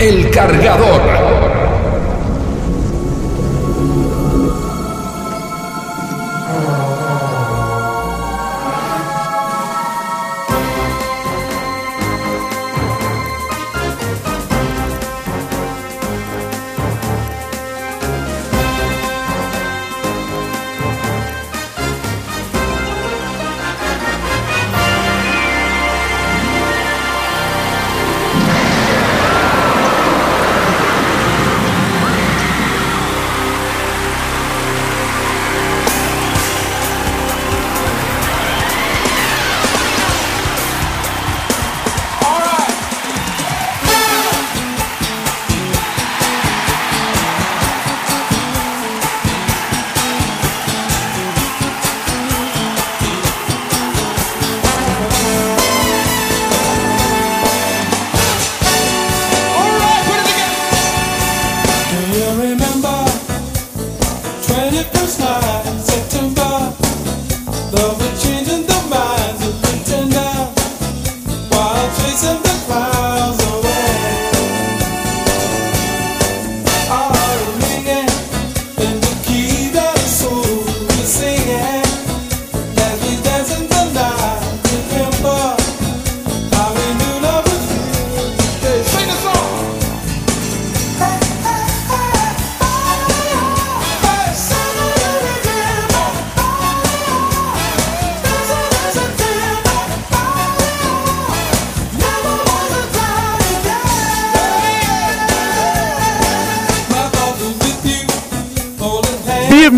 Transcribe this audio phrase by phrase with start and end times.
[0.00, 1.27] El cargador.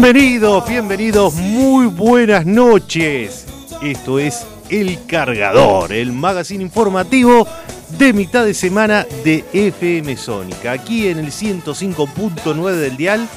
[0.03, 3.45] Bienvenidos, bienvenidos, muy buenas noches.
[3.83, 7.47] Esto es El Cargador, el magazine informativo
[7.99, 13.29] de mitad de semana de FM Sónica, aquí en el 105.9 del dial,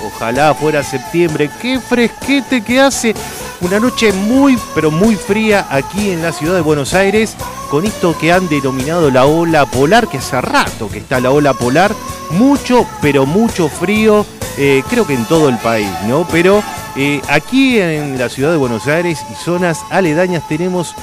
[0.07, 1.51] ojalá fuera septiembre.
[1.61, 3.13] Qué fresquete que hace.
[3.61, 7.35] Una noche muy, pero muy fría aquí en la ciudad de Buenos Aires.
[7.69, 11.53] Con esto que han denominado la ola polar, que hace rato que está la ola
[11.53, 11.93] polar.
[12.31, 14.25] Mucho, pero mucho frío.
[14.57, 16.27] Eh, creo que en todo el país, ¿no?
[16.31, 16.63] Pero
[16.95, 20.95] eh, aquí en la ciudad de Buenos Aires y zonas aledañas tenemos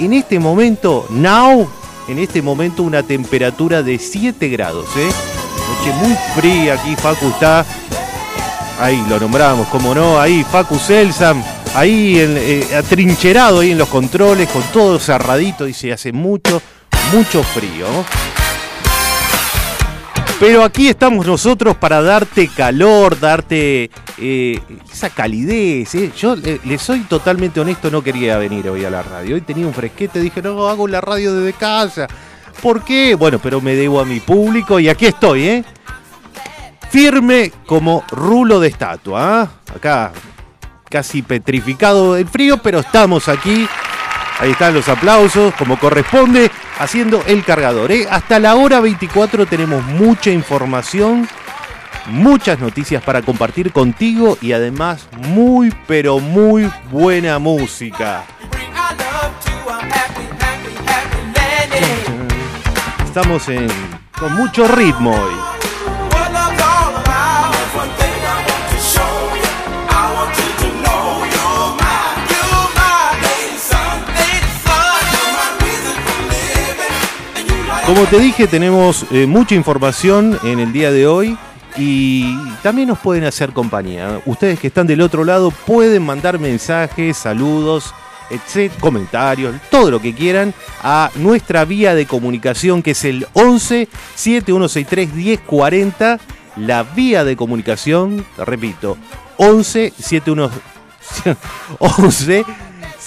[0.00, 1.68] en este momento, now,
[2.08, 5.08] en este momento una temperatura de 7 grados, ¿eh?
[5.68, 7.64] Noche muy fría aquí, Facu está.
[8.78, 11.42] Ahí lo nombramos, como no, ahí Facu Selsam,
[11.74, 16.60] ahí eh, atrincherado ahí en los controles, con todo cerradito, dice, hace mucho,
[17.12, 17.86] mucho frío.
[20.38, 24.60] Pero aquí estamos nosotros para darte calor, darte eh,
[24.92, 25.94] esa calidez.
[25.94, 26.12] Eh.
[26.14, 29.36] Yo le, soy totalmente honesto, no quería venir hoy a la radio.
[29.36, 32.06] Hoy tenía un fresquete, dije, no, hago la radio desde casa.
[32.62, 33.14] ¿Por qué?
[33.14, 35.64] Bueno, pero me debo a mi público y aquí estoy, ¿eh?
[36.90, 39.40] Firme como rulo de estatua.
[39.40, 39.50] ¿ah?
[39.74, 40.12] Acá
[40.90, 43.66] casi petrificado del frío, pero estamos aquí
[44.38, 47.90] Ahí están los aplausos, como corresponde, haciendo el cargador.
[47.90, 48.06] ¿eh?
[48.10, 51.26] Hasta la hora 24 tenemos mucha información,
[52.06, 58.24] muchas noticias para compartir contigo y además muy, pero muy buena música.
[63.06, 63.68] Estamos en,
[64.18, 65.45] con mucho ritmo hoy.
[77.86, 81.38] Como te dije, tenemos eh, mucha información en el día de hoy
[81.76, 84.20] y también nos pueden hacer compañía.
[84.26, 87.94] Ustedes que están del otro lado pueden mandar mensajes, saludos,
[88.28, 90.52] etc., comentarios, todo lo que quieran
[90.82, 96.18] a nuestra vía de comunicación que es el 11 7163 1040.
[96.56, 98.98] La vía de comunicación, repito,
[99.36, 100.50] 11 71
[101.78, 102.44] 11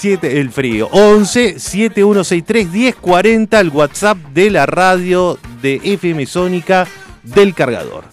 [0.03, 0.87] el frío.
[0.91, 6.87] 11 7163 1040, el WhatsApp de la radio de FM Sónica
[7.23, 8.05] del cargador.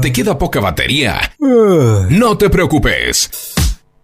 [0.00, 1.20] ¿Te queda poca batería?
[1.38, 3.30] No te preocupes.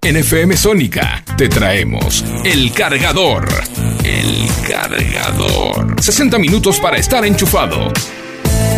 [0.03, 3.49] En FM Sónica te traemos el cargador.
[4.05, 6.01] El cargador.
[6.01, 7.93] 60 minutos para estar enchufado.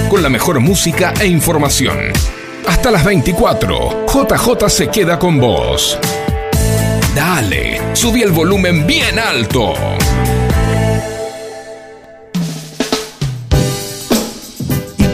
[0.09, 1.99] con la mejor música e información.
[2.69, 5.99] Hasta las 24, JJ se queda con vos.
[7.15, 9.73] Dale, subí el volumen bien alto.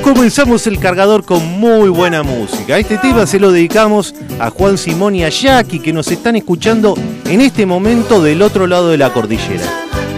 [0.03, 2.77] comenzamos el cargador con muy buena música.
[2.77, 6.95] Este tema se lo dedicamos a Juan Simón y a Jackie que nos están escuchando
[7.27, 9.65] en este momento del otro lado de la cordillera.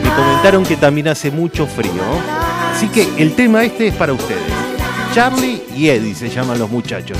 [0.02, 1.92] Me comentaron que también hace mucho frío.
[2.74, 4.65] Así que el tema este es para ustedes.
[5.16, 7.16] Charlie y Eddie se llaman los muchachos.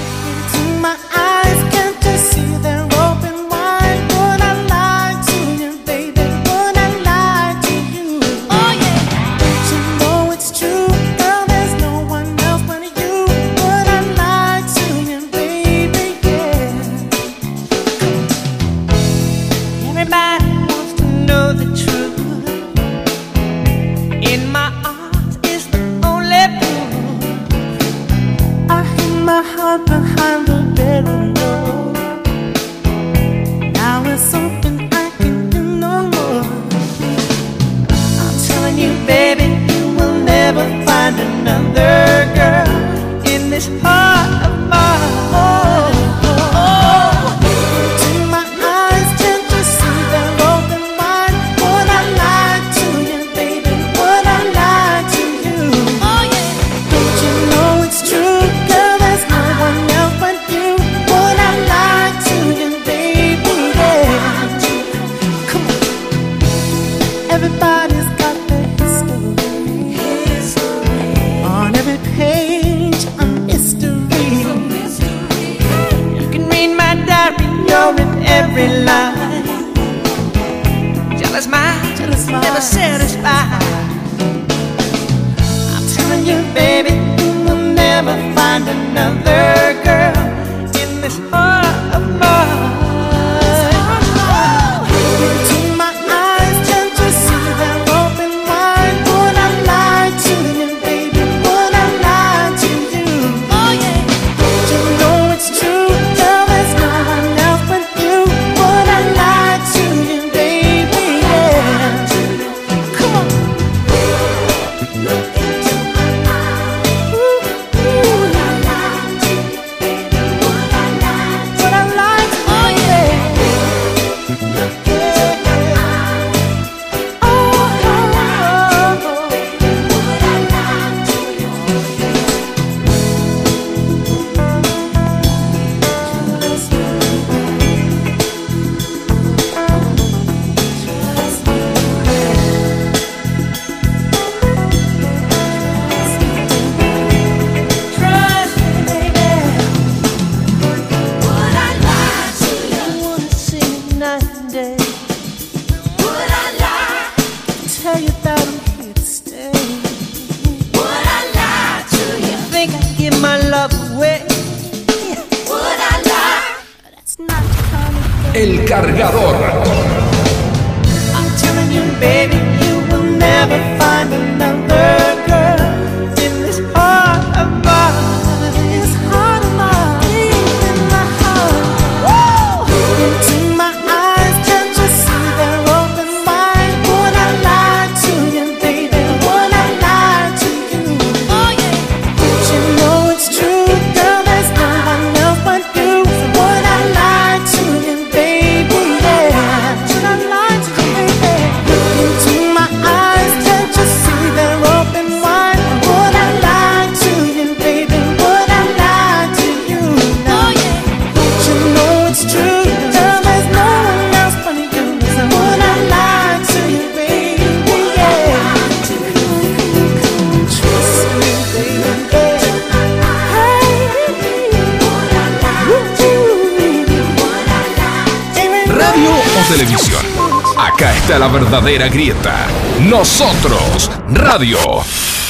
[231.24, 232.46] Verdadera grieta.
[232.90, 234.58] Nosotros, Radio.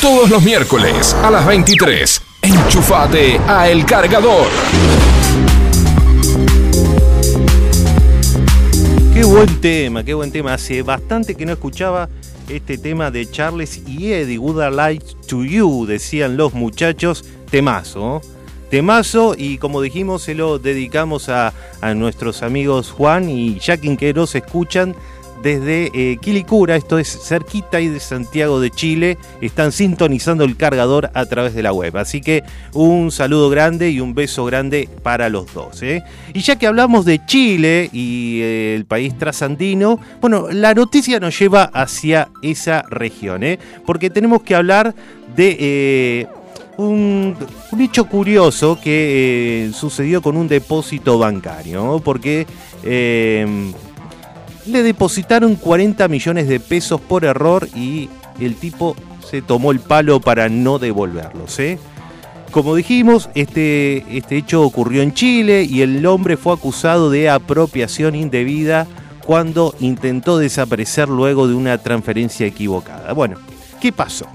[0.00, 2.22] Todos los miércoles a las 23.
[2.42, 4.48] Enchufate a El Cargador.
[9.14, 10.54] Qué buen tema, qué buen tema.
[10.54, 12.08] Hace bastante que no escuchaba
[12.48, 14.38] este tema de Charles y Eddie.
[14.38, 17.24] Would I like to you, decían los muchachos.
[17.48, 18.20] Temazo.
[18.70, 24.12] Temazo y como dijimos se lo dedicamos a, a nuestros amigos Juan y Jackie que
[24.12, 24.96] nos escuchan
[25.46, 31.12] desde eh, Quilicura, esto es cerquita y de Santiago de Chile, están sintonizando el cargador
[31.14, 31.96] a través de la web.
[31.98, 35.84] Así que un saludo grande y un beso grande para los dos.
[35.84, 36.02] ¿eh?
[36.34, 41.38] Y ya que hablamos de Chile y eh, el país trasandino, bueno, la noticia nos
[41.38, 43.42] lleva hacia esa región,
[43.84, 44.96] porque tenemos que hablar
[45.36, 46.26] de
[46.76, 47.36] un,
[47.78, 52.46] hecho curioso que sucedió con un depósito bancario, porque
[54.66, 58.08] le depositaron 40 millones de pesos por error y
[58.40, 58.96] el tipo
[59.28, 61.58] se tomó el palo para no devolverlos.
[61.58, 61.78] ¿eh?
[62.50, 68.14] Como dijimos, este, este hecho ocurrió en Chile y el hombre fue acusado de apropiación
[68.14, 68.86] indebida
[69.24, 73.12] cuando intentó desaparecer luego de una transferencia equivocada.
[73.12, 73.36] Bueno,
[73.80, 74.26] ¿qué pasó?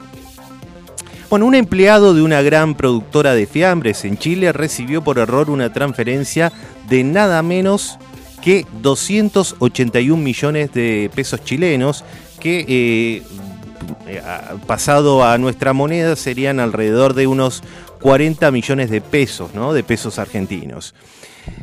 [1.29, 5.71] Bueno, un empleado de una gran productora de fiambres en Chile recibió por error una
[5.71, 6.51] transferencia
[6.89, 7.97] de nada menos
[8.41, 12.03] que 281 millones de pesos chilenos,
[12.39, 13.23] que eh,
[14.67, 17.63] pasado a nuestra moneda serían alrededor de unos
[18.01, 19.73] 40 millones de pesos, ¿no?
[19.73, 20.93] De pesos argentinos.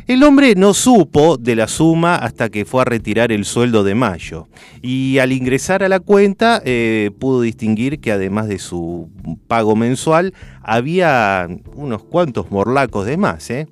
[0.07, 3.95] El hombre no supo de la suma hasta que fue a retirar el sueldo de
[3.95, 4.49] mayo
[4.83, 9.09] y al ingresar a la cuenta eh, pudo distinguir que además de su
[9.47, 13.51] pago mensual había unos cuantos morlacos de más.
[13.51, 13.69] ¿eh?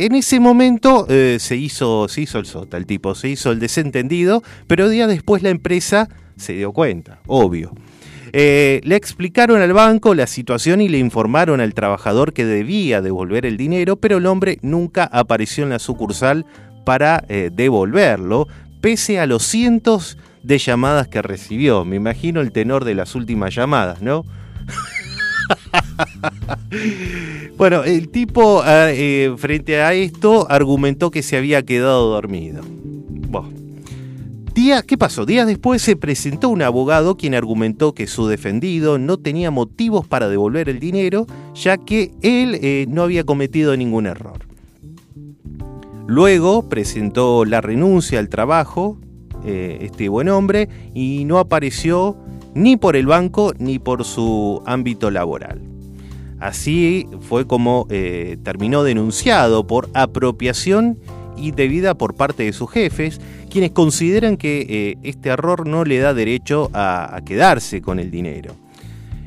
[0.00, 3.58] En ese momento eh, se, hizo, se hizo el sota, el tipo, se hizo el
[3.58, 7.72] desentendido, pero días después la empresa se dio cuenta, obvio.
[8.32, 13.44] Eh, le explicaron al banco la situación y le informaron al trabajador que debía devolver
[13.44, 16.46] el dinero, pero el hombre nunca apareció en la sucursal
[16.84, 18.46] para eh, devolverlo,
[18.80, 21.84] pese a los cientos de llamadas que recibió.
[21.84, 24.24] Me imagino el tenor de las últimas llamadas, ¿no?
[27.56, 32.62] bueno, el tipo eh, frente a esto argumentó que se había quedado dormido.
[34.86, 35.24] ¿Qué pasó?
[35.24, 40.28] Días después se presentó un abogado quien argumentó que su defendido no tenía motivos para
[40.28, 44.40] devolver el dinero, ya que él eh, no había cometido ningún error.
[46.06, 48.98] Luego presentó la renuncia al trabajo,
[49.44, 52.18] eh, este buen hombre, y no apareció
[52.54, 55.62] ni por el banco ni por su ámbito laboral.
[56.40, 60.98] Así fue como eh, terminó denunciado por apropiación
[61.36, 66.14] indebida por parte de sus jefes, quienes consideran que eh, este error no le da
[66.14, 68.54] derecho a, quedarse con el dinero.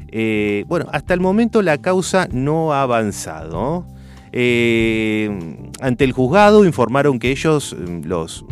[0.09, 3.85] Eh, bueno, hasta el momento la causa no ha avanzado.
[4.33, 8.45] ante el juzgado informaron que ellos, los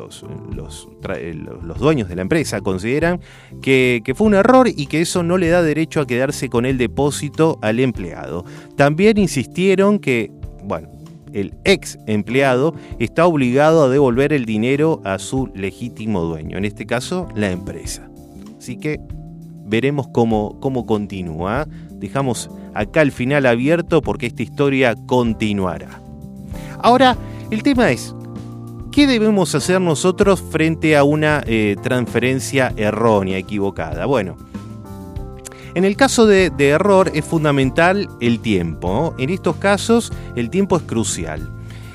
[0.00, 0.88] los,
[1.62, 3.20] los, dueños de la empresa consideran
[3.62, 6.78] que, fue un error y que eso no le da derecho a quedarse con el
[6.78, 8.44] depósito al empleado.
[8.76, 10.30] También insistieron que,
[10.64, 10.88] bueno,
[11.32, 16.86] el ex empleado está obligado a devolver el dinero a su legítimo dueño, en este
[16.86, 18.08] caso la empresa.
[18.58, 19.00] Así que
[19.64, 21.66] veremos cómo, cómo continúa.
[21.92, 26.00] Dejamos acá el final abierto porque esta historia continuará.
[26.82, 27.16] Ahora,
[27.50, 28.14] el tema es,
[28.92, 34.04] ¿Qué debemos hacer nosotros frente a una eh, transferencia errónea, equivocada?
[34.04, 34.36] Bueno,
[35.76, 39.14] en el caso de, error es fundamental el tiempo.
[39.16, 41.48] En estos casos el tiempo es crucial.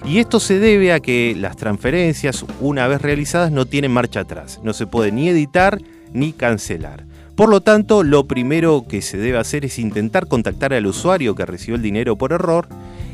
[0.05, 4.61] Y esto se debe a que las transferencias, una vez realizadas, no tienen marcha atrás.
[4.63, 5.81] No se puede ni editar
[6.13, 7.05] ni cancelar.
[7.35, 11.45] Por lo tanto, lo primero que se debe hacer es intentar contactar al usuario que
[11.45, 12.69] recibió el dinero por error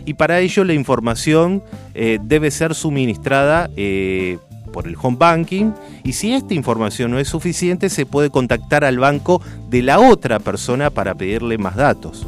[0.06, 4.38] y para ello la información eh, debe ser suministrada eh,
[4.72, 5.72] por el home banking
[6.04, 10.40] y si esta información no es suficiente se puede contactar al banco de la otra
[10.40, 12.26] persona para pedirle más datos.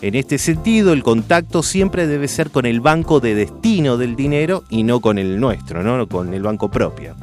[0.00, 4.62] En este sentido, el contacto siempre debe ser con el banco de destino del dinero
[4.70, 7.16] y no con el nuestro, no con el banco propio.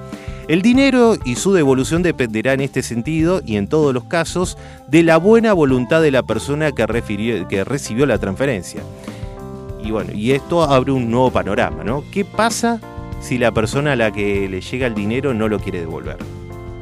[0.49, 4.57] El dinero y su devolución dependerá en este sentido y en todos los casos
[4.89, 6.85] de la buena voluntad de la persona que,
[7.49, 8.81] que recibió la transferencia.
[9.85, 12.03] Y bueno, y esto abre un nuevo panorama, ¿no?
[12.11, 12.81] ¿Qué pasa
[13.21, 16.17] si la persona a la que le llega el dinero no lo quiere devolver?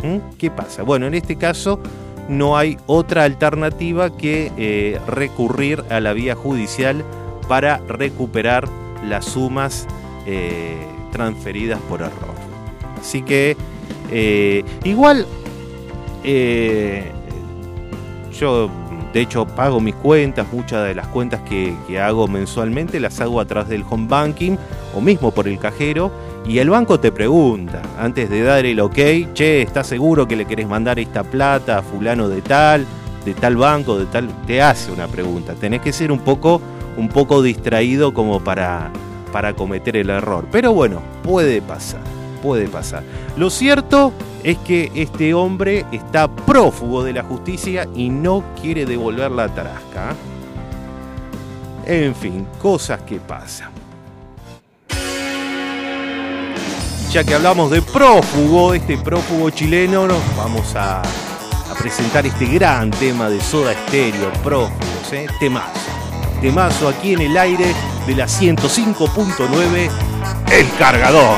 [0.03, 0.38] ¿Mm?
[0.38, 0.83] ¿Qué pasa?
[0.83, 1.81] Bueno, en este caso
[2.29, 7.03] no hay otra alternativa que eh, recurrir a la vía judicial
[7.50, 8.69] para recuperar
[9.05, 9.86] las sumas
[10.25, 10.77] eh,
[11.12, 12.36] transferidas por error.
[13.01, 13.57] Así que
[14.12, 15.27] eh, igual
[18.39, 18.69] yo
[19.13, 23.46] de hecho, pago mis cuentas, muchas de las cuentas que, hago mensualmente las hago a
[23.46, 24.58] través del home banking
[24.96, 26.12] o mismo por el cajero.
[26.48, 28.98] Y el banco te pregunta, antes de dar el ok,
[29.34, 32.88] che, ¿estás seguro que le querés mandar esta plata a fulano de tal,
[33.24, 34.29] de tal banco, de tal?
[34.48, 35.53] Te hace una pregunta.
[35.53, 36.60] Tenés que ser un poco,
[36.98, 38.89] un poco distraído como para,
[39.32, 40.48] para cometer el error.
[40.51, 42.01] Pero bueno, puede pasar,
[42.41, 43.03] puede pasar.
[43.38, 44.12] Lo cierto
[44.43, 50.15] es que este hombre está prófugo de la justicia y no quiere devolver la tarasca.
[51.85, 53.71] En fin, cosas que pasan.
[57.09, 61.01] Ya que hablamos de prófugo, este prófugo chileno, nos vamos a,
[61.79, 65.27] presentar este gran tema de Soda Stereo, prófugos, ¿eh?
[65.39, 65.71] temazo.
[66.41, 67.73] Temazo aquí en el aire
[68.07, 69.89] de la 105.9,
[70.51, 71.38] El Cargador.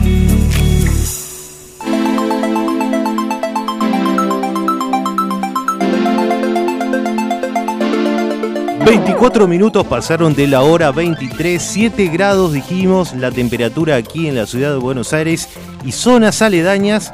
[8.85, 14.45] 24 minutos pasaron de la hora 23, 7 grados dijimos la temperatura aquí en la
[14.45, 15.49] ciudad de Buenos Aires
[15.85, 17.13] y zonas aledañas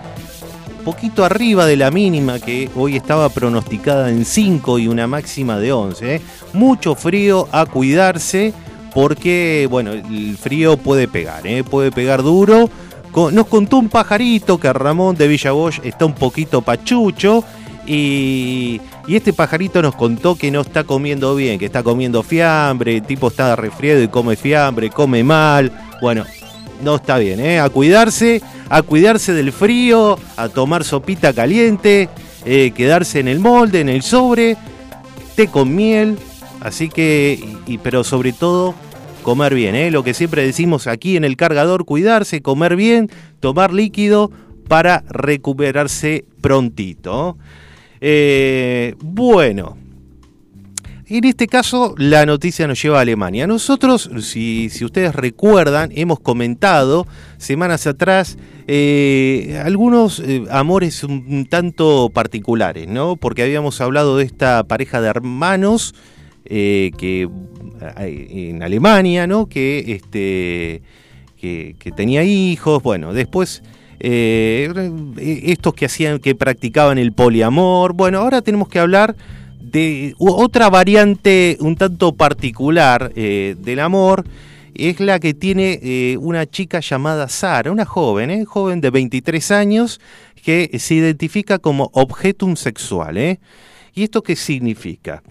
[0.87, 5.73] poquito arriba de la mínima que hoy estaba pronosticada en 5 y una máxima de
[5.73, 6.15] 11.
[6.15, 6.21] ¿eh?
[6.53, 8.53] Mucho frío a cuidarse
[8.93, 11.65] porque, bueno, el frío puede pegar, ¿eh?
[11.65, 12.69] puede pegar duro.
[13.13, 17.43] Nos contó un pajarito que Ramón de Villa Bosch está un poquito pachucho
[17.85, 18.79] y,
[19.15, 23.29] este pajarito nos contó que no está comiendo bien, que está comiendo fiambre, el tipo
[23.29, 25.71] está resfriado y come fiambre, come mal.
[26.01, 26.25] Bueno,
[26.83, 27.59] no está bien, ¿eh?
[27.59, 32.09] A cuidarse, a cuidarse del frío, a tomar sopita caliente,
[32.45, 34.57] eh, quedarse en el molde, en el sobre,
[35.35, 36.17] té con miel,
[36.59, 38.75] así que, y, pero sobre todo,
[39.23, 39.91] comer bien, ¿eh?
[39.91, 44.31] Lo que siempre decimos aquí en el cargador, cuidarse, comer bien, tomar líquido
[44.67, 47.37] para recuperarse prontito.
[47.37, 47.66] Eh,
[48.99, 49.77] bueno,
[51.09, 53.47] en este caso la noticia nos lleva a Alemania.
[53.47, 57.07] Nosotros, si, ustedes recuerdan, hemos comentado
[57.37, 63.15] semanas atrás eh, algunos eh, amores un, tanto particulares, ¿no?
[63.15, 65.95] Porque habíamos hablado de esta pareja de hermanos
[66.43, 67.29] que
[67.99, 69.47] en Alemania, ¿no?
[69.47, 70.81] Que, este,
[71.37, 73.63] que tenía hijos, bueno, después
[73.99, 74.71] eh,
[75.45, 77.93] estos que hacían, que practicaban el poliamor.
[77.93, 79.15] Bueno, ahora tenemos que hablar
[79.59, 84.25] de otra variante un tanto particular eh, del amor.
[84.75, 89.99] Es la que tiene eh, una chica llamada Sara, una joven, joven de 23 años,
[90.43, 93.17] que se identifica como objetum sexual.
[93.17, 95.23] ¿Y esto qué significa?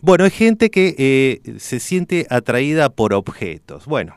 [0.00, 3.86] Bueno, es gente que se siente atraída por objetos.
[3.86, 4.14] Bueno,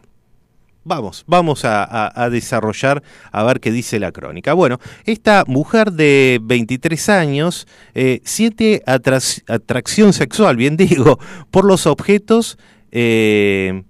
[0.86, 4.54] Vamos, vamos a, desarrollar a ver qué dice la crónica.
[4.54, 11.20] Bueno, esta mujer de 23 años eh, siente atracción sexual, bien digo,
[11.52, 12.58] por los objetos
[12.92, 13.84] eh,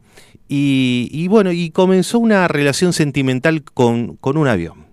[0.48, 4.89] y, bueno, y comenzó una relación sentimental con, con un avión.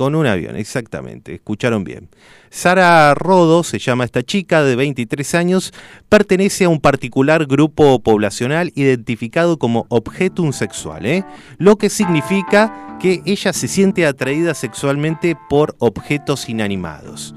[0.00, 2.08] Con un avión, exactamente, escucharon bien.
[2.48, 5.74] Sara Rodo, se llama esta chica de 23 años,
[6.08, 11.26] pertenece a un particular grupo poblacional identificado como objetum sexual, ¿eh?
[11.58, 17.34] lo que significa que ella se siente atraída sexualmente por objetos inanimados.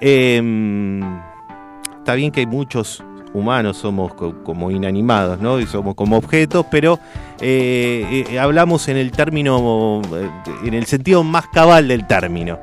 [0.00, 1.02] Em,
[1.98, 5.60] está bien que hay muchos humanos somos como inanimados, ¿no?
[5.60, 6.98] Y somos como objetos, pero
[7.40, 10.02] eh, eh, hablamos en el término,
[10.64, 12.58] en el sentido más cabal del término.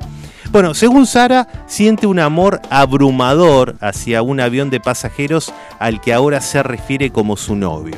[0.50, 6.40] Bueno, según Sara, siente un amor abrumador hacia un avión de pasajeros al que ahora
[6.40, 7.96] se refiere como su novio.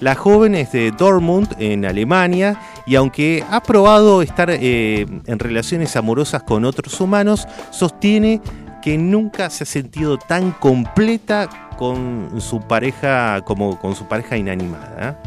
[0.00, 5.94] La joven es de Dortmund, en Alemania, y aunque ha probado estar eh, en relaciones
[5.96, 8.40] amorosas con otros humanos, sostiene
[8.80, 15.20] que nunca se ha sentido tan completa con su pareja como con su pareja inanimada.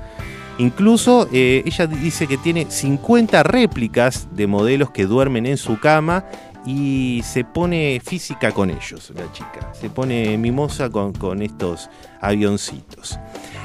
[0.59, 6.25] Incluso eh, ella dice que tiene 50 réplicas de modelos que duermen en su cama
[6.65, 9.73] y se pone física con ellos, la chica.
[9.73, 11.89] Se pone mimosa con, estos
[12.21, 13.19] avioncitos.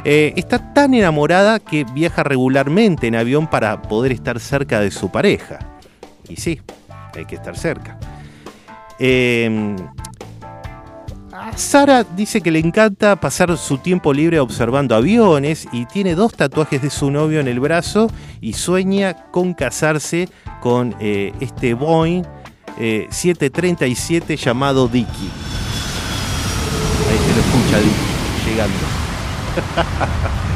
[0.04, 5.10] Eh, está tan enamorada que viaja regularmente en avión para poder estar cerca de su
[5.10, 5.58] pareja.
[6.28, 6.60] Y sí,
[7.14, 7.98] hay que estar cerca.
[8.98, 9.76] Eh,
[11.56, 16.82] Sara dice que le encanta pasar su tiempo libre observando aviones y tiene dos tatuajes
[16.82, 20.28] de su novio en el brazo y sueña con casarse
[20.60, 22.22] con eh, este Boeing
[22.76, 25.30] 737 eh, llamado Dicky.
[27.10, 28.78] Ahí se lo escucha Dicky llegando.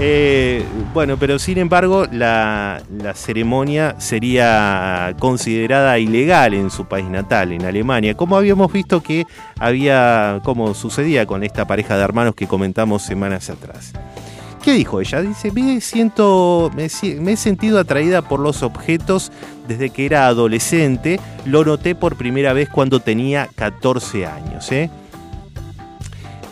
[0.00, 2.82] Eh, bueno, pero sin embargo la,
[3.14, 9.26] ceremonia sería considerada ilegal en su país natal, en Alemania, como habíamos visto que
[9.58, 13.92] había, como sucedía con esta pareja de hermanos que comentamos semanas atrás.
[14.62, 15.20] ¿Qué dijo ella?
[15.20, 19.32] Dice, me, siento, me, he sentido atraída por los objetos
[19.66, 21.18] desde que era adolescente.
[21.44, 24.70] Lo noté por primera vez cuando tenía 14 años.
[24.70, 24.88] ¿eh?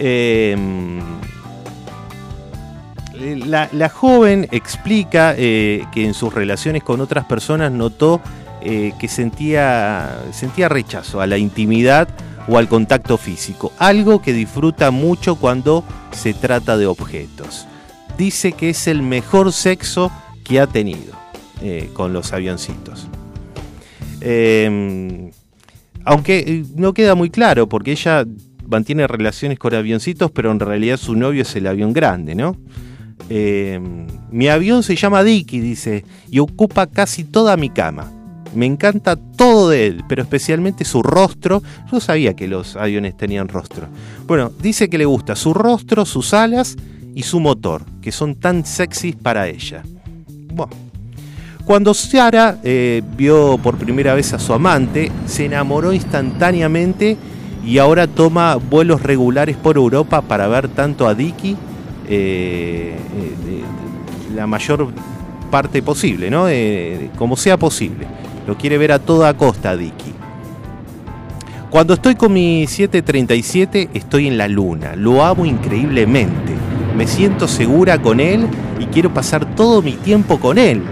[0.00, 0.56] eh
[3.20, 8.20] la, joven explica eh, que en sus relaciones con otras personas notó
[8.62, 12.08] eh, que sentía, sentía rechazo a la intimidad
[12.48, 17.66] o al contacto físico, algo que disfruta mucho cuando se trata de objetos.
[18.18, 20.10] Dice que es el mejor sexo
[20.44, 21.14] que ha tenido
[21.62, 23.08] eh, con los avioncitos.
[24.20, 25.30] Em,
[26.04, 28.24] aunque no queda muy claro, porque ella
[28.66, 32.56] mantiene relaciones con avioncitos, pero en realidad su novio es el avión grande, ¿no?
[33.28, 38.10] Em, mi avión se llama Dicky, dice, y ocupa casi toda mi cama.
[38.54, 41.62] Me encanta todo de él, pero especialmente su rostro.
[41.90, 43.86] Yo sabía que los aviones tenían rostro.
[44.26, 46.76] Bueno, dice que le gusta su rostro, sus alas
[47.14, 49.82] y su motor, que son tan sexys para ella.
[50.52, 50.90] Bueno.
[51.64, 57.16] Cuando Sara eh, vio por primera vez a su amante, se enamoró instantáneamente
[57.64, 61.56] y ahora toma vuelos regulares por Europa para ver tanto a Dicky
[62.10, 63.62] eh, eh,
[64.34, 64.88] la mayor
[65.50, 66.46] parte posible, ¿no?
[67.16, 68.06] como sea posible.
[68.46, 70.14] Lo quiere ver a toda costa, Dicky.
[71.70, 76.52] Cuando estoy con mi 737 estoy en la luna, lo amo increíblemente,
[76.96, 78.48] me siento segura con él
[78.80, 80.82] y quiero pasar todo mi tiempo con él.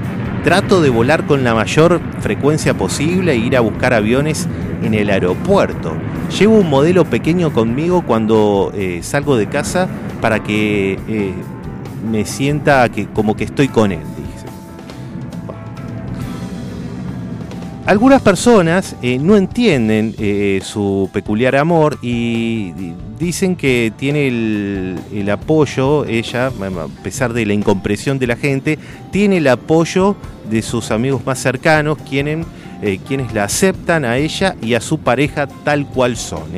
[0.45, 4.47] Trato de volar con la mayor frecuencia posible e ir a buscar aviones
[4.81, 5.95] en el aeropuerto.
[6.37, 9.89] Llevo un modelo pequeño conmigo cuando eh, salgo de casa
[10.21, 11.33] para que eh,
[12.11, 14.01] me sienta que, como que estoy con él.
[17.87, 20.15] Algunas personas eh, no entienden
[20.63, 22.75] su peculiar amor y
[23.19, 28.79] dicen que tiene el, apoyo, ella, a pesar de la incompresión de la gente,
[29.11, 30.17] tiene el apoyo
[30.51, 32.47] de sus amigos más cercanos, quienes,
[32.83, 36.49] eh, quienes la aceptan a ella y a su pareja tal cual son.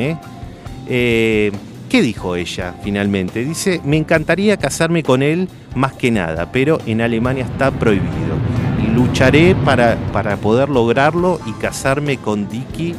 [0.87, 1.53] ¿Qué
[1.91, 3.45] dijo ella finalmente?
[3.45, 8.31] Dice, me encantaría casarme con él más que nada, pero en Alemania está prohibido
[8.95, 12.95] lucharé para, para poder lograrlo y casarme con Dicky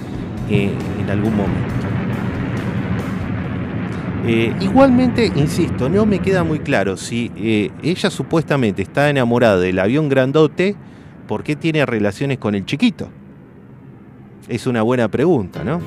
[0.49, 1.87] eh, en algún momento.
[4.25, 9.79] Eh, igualmente, insisto, no me queda muy claro si eh, ella supuestamente está enamorada del
[9.79, 10.75] avión grandote,
[11.31, 13.07] ¿por qué tiene relaciones con el chiquito?
[14.49, 15.79] Es una buena pregunta, ¿no?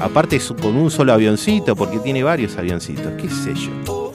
[0.00, 4.10] Aparte con un solo avioncito, porque tiene varios avioncitos, qué sé yo.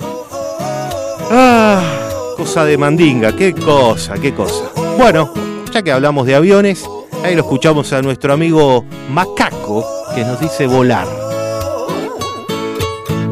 [1.29, 4.71] Ah cosa de mandinga, qué cosa, qué cosa.
[4.97, 5.31] Bueno,
[5.71, 6.83] ya que hablamos de aviones,
[7.23, 11.07] ahí lo escuchamos a nuestro amigo Macaco, que nos dice volar.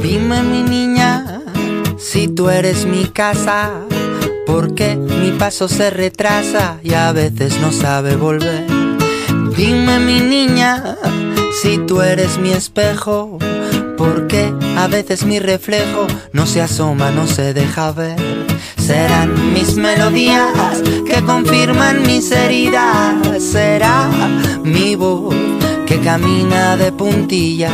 [0.04, 1.41] Dime mi niña,
[1.98, 3.71] si tú eres mi casa,
[4.45, 8.68] porque mi paso se retrasa y a veces no sabe volver.
[9.58, 10.98] Dime mi niña,
[11.64, 13.40] si tú eres mi espejo,
[13.98, 18.20] porque a veces mi reflejo no se asoma, no se deja ver.
[18.78, 23.16] Serán mis melodías que confirman mis heridas.
[23.40, 24.08] Será
[24.64, 25.34] mi voz
[25.86, 27.71] que camina de puntillas.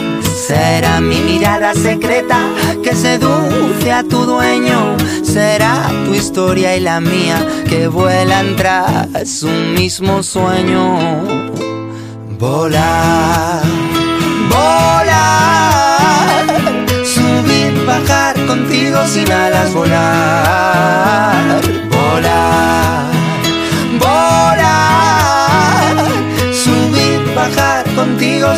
[0.48, 2.40] Será mi mirada secreta
[2.84, 4.98] que seduce a tu dueño.
[5.24, 10.98] Será tu historia y la mía que vuelan tras un mismo sueño.
[12.38, 13.62] Volar,
[14.50, 15.66] volar,
[17.06, 22.51] subir, bajar contigo sin alas, volar, volar,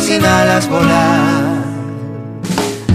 [0.00, 1.64] sin alas, volar.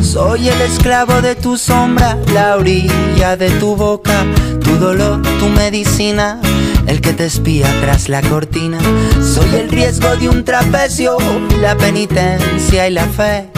[0.02, 4.26] Soy el esclavo de tu sombra, la orilla de tu boca,
[4.64, 6.40] tu dolor, tu medicina,
[6.88, 8.80] el que te espía tras la cortina.
[9.22, 11.18] Soy el riesgo de un trapecio,
[11.62, 13.50] la penitencia y la fe.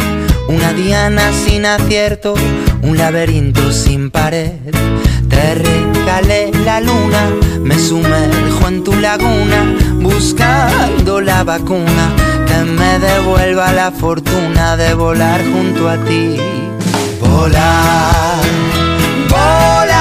[0.47, 2.33] Una diana sin acierto,
[2.81, 4.51] un laberinto sin pared.
[5.29, 9.77] Te regalé la luna, me sumerjo en tu laguna,
[10.21, 12.13] buscando la vacuna
[12.45, 16.37] que me devuelva la fortuna de volar junto a ti.
[17.19, 18.43] Volar,
[19.27, 19.97] volar,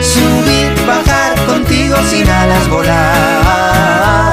[0.00, 4.32] subir, bajar contigo sin alas, volar,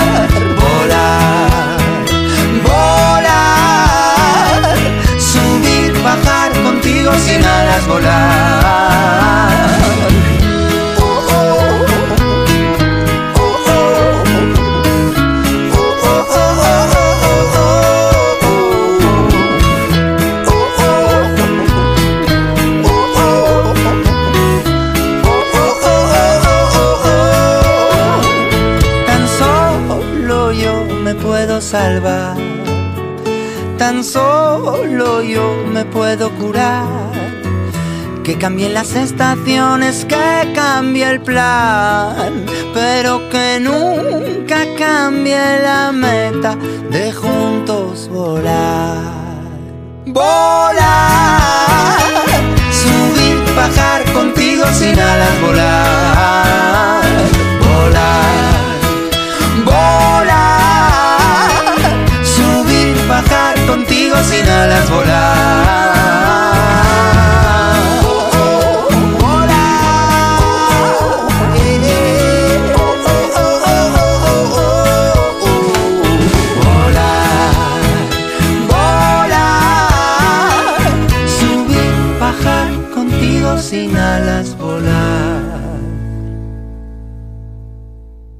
[0.63, 1.77] volar,
[2.63, 3.57] volar,
[5.19, 8.86] subir, bajar contigo sin alas, volar.
[33.77, 36.85] Tan solo yo me puedo curar.
[38.23, 46.57] Que cambien las estaciones, que cambie el plan, pero que nunca cambie la meta
[46.91, 48.97] de juntos volar.
[50.07, 50.81] Volar,
[52.81, 57.06] subir, bajar contigo sin alas, volar,
[82.19, 85.37] bajar contigo sin alas, volar.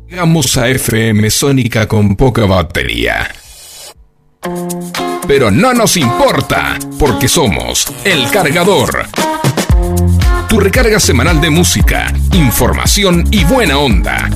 [0.08, 3.30] Llegamos a FM Sónica con poca batería.
[5.28, 9.08] Pero no nos importa, porque somos El Cargador.
[10.48, 14.30] Tu recarga semanal de música, información y buena onda.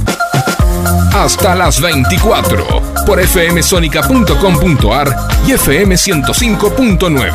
[1.13, 5.15] Hasta las 24 por fmsonica.com.ar
[5.47, 7.31] y FM 105.9.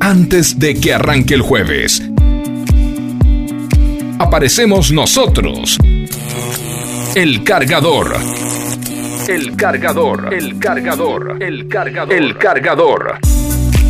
[0.00, 2.02] Antes de que arranque el jueves,
[4.18, 5.78] aparecemos nosotros.
[7.14, 8.18] El cargador.
[9.30, 10.34] El cargador.
[10.34, 11.40] El cargador.
[11.40, 12.12] El cargador.
[12.12, 13.18] El cargador.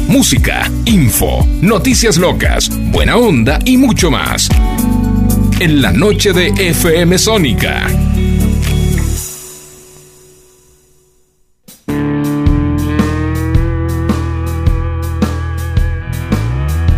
[0.06, 4.50] Música, info, noticias locas, buena onda y mucho más.
[5.58, 7.86] En la noche de FM Sónica.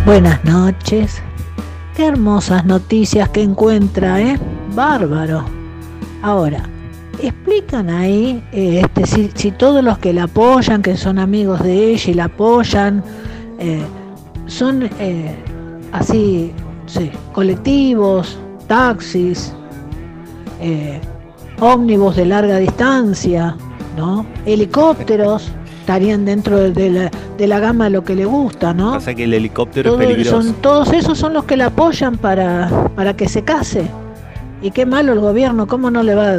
[0.05, 1.21] Buenas noches.
[1.95, 4.37] Qué hermosas noticias que encuentra, ¿eh?
[4.75, 5.45] Bárbaro.
[6.21, 6.72] Ahora,
[7.21, 12.11] explican ahí eh, este, si, todos los que la apoyan, que son amigos de ella
[12.11, 13.03] y la apoyan,
[13.59, 13.83] eh,
[14.47, 15.35] son eh,
[15.91, 16.51] así,
[16.85, 19.53] sí, colectivos, taxis,
[21.59, 23.55] ómnibus de larga distancia,
[23.97, 24.25] ¿no?
[24.45, 28.93] Helicópteros estarían dentro de la, de la gama de lo que le gusta, ¿no?
[28.93, 30.41] Pasa que el helicóptero es peligroso.
[30.41, 33.89] Son, todos esos son los que la apoyan para, para que se case.
[34.63, 36.37] Y qué malo el gobierno, ¿cómo no, le va,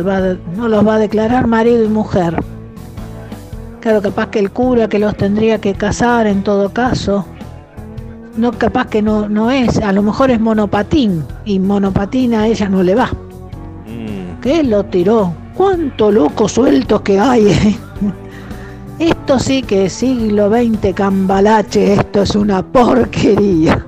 [0.57, 2.43] no los va a declarar marido y mujer?
[3.81, 7.27] Claro, capaz que el cura que los tendría que casar en todo caso.
[8.39, 12.67] No, capaz que no, no es, a lo mejor es monopatín y monopatín a ella
[12.67, 13.09] no le va.
[13.09, 14.41] Mm.
[14.41, 15.35] ¿Qué lo tiró?
[15.55, 17.49] ¿Cuánto loco suelto que hay?
[17.49, 17.77] Eh?
[19.01, 23.85] Esto sí que es siglo XX cambalache, esto es una porquería.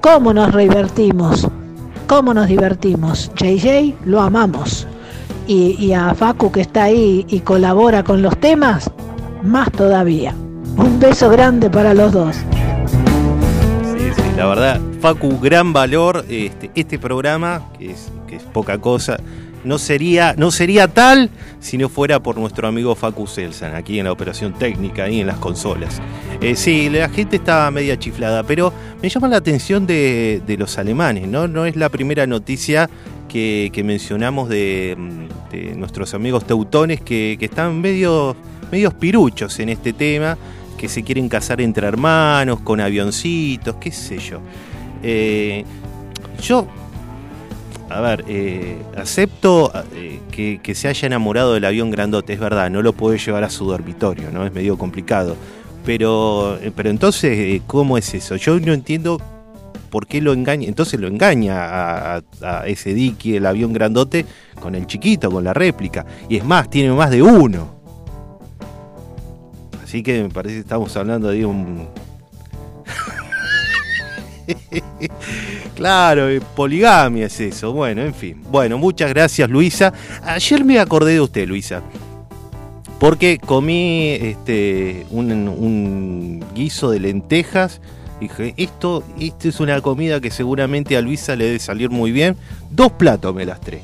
[0.00, 1.46] ¿Cómo nos divertimos?
[2.10, 3.30] ¿Cómo nos divertimos?
[3.36, 4.84] JJ lo amamos.
[5.46, 8.90] Y, a Facu que está ahí y colabora con los temas,
[9.44, 10.34] más todavía.
[10.76, 12.34] Un beso grande para los dos.
[12.34, 16.24] Sí, sí, la verdad, Facu, gran valor.
[16.28, 19.18] Este, este programa, que es, que es poca cosa,
[19.64, 24.06] no sería, no sería tal si no fuera por nuestro amigo Facu Selsan, aquí en
[24.06, 26.00] la operación técnica y en las consolas.
[26.40, 31.28] Eh, sí, la gente estaba media chiflada, pero me llama la atención de, los alemanes,
[31.28, 31.48] ¿no?
[31.48, 32.88] No es la primera noticia
[33.28, 34.96] que, mencionamos de,
[35.76, 38.36] nuestros amigos teutones que, están medio,
[38.72, 40.38] medios piruchos en este tema,
[40.78, 44.40] que se quieren casar entre hermanos, con avioncitos, qué sé yo.
[45.02, 45.64] Eh,
[46.42, 46.66] yo
[47.90, 52.82] a ver, eh, acepto eh, que, se haya enamorado del avión grandote, es verdad, no
[52.82, 54.46] lo puede llevar a su dormitorio, ¿no?
[54.46, 55.36] Es medio complicado.
[55.84, 58.36] Pero, eh, pero entonces, ¿cómo es eso?
[58.36, 59.20] Yo no entiendo
[59.90, 60.68] por qué lo engaña.
[60.68, 61.56] Entonces lo engaña
[62.16, 62.22] a,
[62.66, 64.24] ese Dicky, el avión grandote,
[64.60, 66.06] con el chiquito, con la réplica.
[66.28, 67.74] Y es más, tiene más de uno.
[69.82, 71.88] Así que me parece que estamos hablando de un.
[75.80, 77.72] Claro, poligamia es eso.
[77.72, 78.42] Bueno, en fin.
[78.50, 79.94] Bueno, muchas gracias, Luisa.
[80.22, 81.80] Ayer me acordé de usted, Luisa.
[82.98, 87.80] Porque comí este, un, guiso de lentejas.
[88.20, 92.36] Dije, esto, esto es una comida que seguramente a Luisa le debe salir muy bien.
[92.70, 93.80] Dos platos me las tres.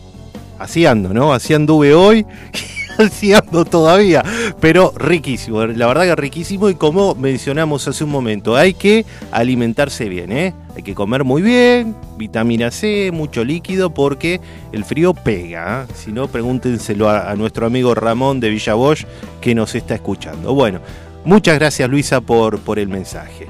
[0.59, 1.33] Así ando, ¿no?
[1.33, 2.27] Así anduve hoy.
[3.35, 4.23] ando todavía,
[4.61, 10.09] pero riquísimo, la verdad que riquísimo y como mencionamos hace un momento, hay que alimentarse
[10.09, 10.55] bien, ¿eh?
[10.75, 14.41] hay que comer muy bien, vitamina C, mucho líquido porque
[14.73, 15.93] el frío pega, ¿eh?
[15.95, 19.05] si no pregúntenselo a, nuestro amigo Ramón de Villa Bosch
[19.41, 20.55] que nos está escuchando.
[20.55, 20.81] Bueno,
[21.25, 23.47] muchas gracias Luisa por, por el mensaje.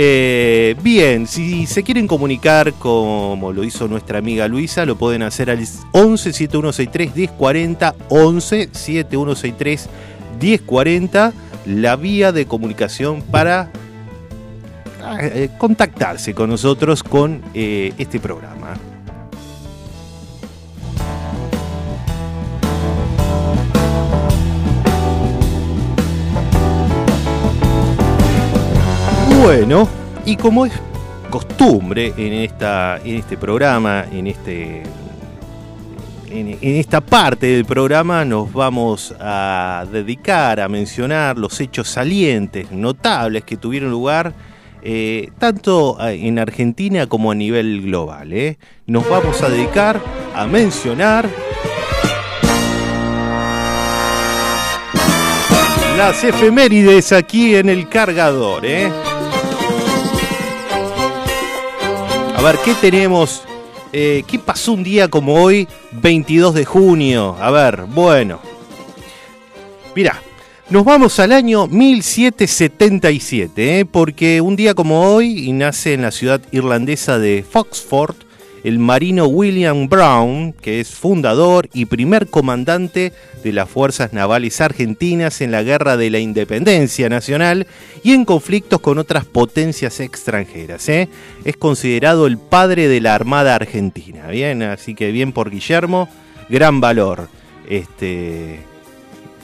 [0.00, 5.50] Eh, bien, si se quieren comunicar como lo hizo nuestra amiga Luisa, lo pueden hacer
[5.50, 5.58] al
[5.90, 9.88] 11 7163 1040, 11 7163
[10.40, 11.32] 1040.
[11.66, 13.72] la vía de comunicación para
[15.20, 18.74] eh, contactarse con nosotros con eh, este programa.
[29.40, 29.88] Bueno,
[30.26, 30.72] y como es
[31.30, 34.82] costumbre en, esta, en este programa, en, este,
[36.28, 43.44] en, esta parte del programa, nos vamos a dedicar a mencionar los hechos salientes, notables
[43.44, 44.34] que tuvieron lugar
[44.82, 48.32] eh, tanto en Argentina como a nivel global.
[48.32, 48.58] ¿eh?
[48.86, 50.00] Nos vamos a dedicar
[50.34, 51.28] a mencionar
[55.96, 58.66] las efemérides aquí en el cargador.
[58.66, 58.90] ¿eh?
[62.38, 63.42] A ver, ¿qué tenemos?
[63.92, 67.36] Eh, ¿Qué pasó un día como hoy, 22 de junio?
[67.40, 68.38] A ver, bueno.
[69.96, 70.22] Mira,
[70.70, 73.84] nos vamos al año 1777, ¿eh?
[73.84, 78.14] porque un día como hoy nace en la ciudad irlandesa de Foxford
[78.64, 85.40] el marino William Brown, que es fundador y primer comandante de las Fuerzas Navales Argentinas
[85.40, 87.66] en la Guerra de la Independencia Nacional
[88.02, 90.88] y en conflictos con otras potencias extranjeras.
[90.88, 91.08] ¿eh?
[91.44, 94.28] Es considerado el padre de la Armada Argentina.
[94.28, 96.08] Bien, así que bien por Guillermo,
[96.48, 97.28] gran valor.
[97.68, 98.60] Este,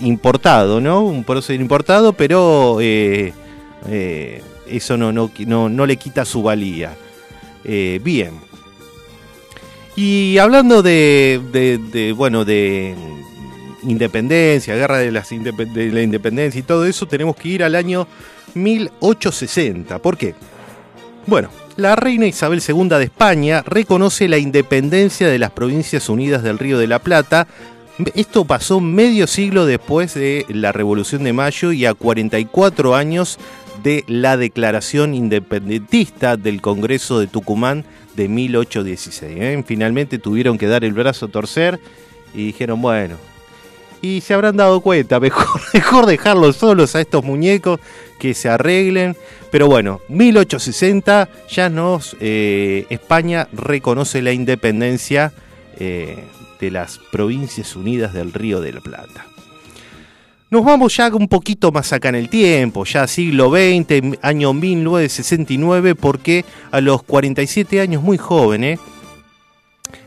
[0.01, 1.03] importado, ¿no?
[1.03, 3.33] Un prócer importado, pero eh,
[3.89, 6.97] eh, eso no, le quita su valía.
[7.65, 8.54] bien.
[9.97, 12.95] Y hablando de, bueno, de
[13.85, 18.09] independencia, guerra de, de la independencia y todo eso, tenemos que ir al año
[18.55, 19.99] 1860.
[20.01, 20.35] ¿Por qué?
[21.27, 26.59] Bueno, la reina Isabel II de España reconoce la independencia de las Provincias Unidas del
[26.59, 27.47] Río de la Plata.
[28.15, 33.39] Esto pasó medio siglo después de la Revolución de Mayo y a 44 años
[33.85, 37.85] de la Declaración Independentista del Congreso de Tucumán
[38.17, 39.37] de 1816.
[39.39, 39.65] ¿eh?
[39.67, 41.79] Finalmente tuvieron que dar el brazo a torcer
[42.35, 43.17] y dijeron, bueno,
[44.01, 47.79] y se habrán dado cuenta, mejor, mejor dejarlos solos a estos muñecos
[48.19, 49.17] que se arreglen.
[49.51, 55.33] Pero bueno, 1860 ya nos, eh, España reconoce la independencia
[55.79, 56.25] eh,
[56.59, 59.27] de las Provincias Unidas del Río de la Plata.
[60.55, 65.97] Nos vamos ya un poquito más acá en el tiempo, ya siglo XX, año 1969,
[65.97, 68.79] porque a los 47 años, muy jóvenes,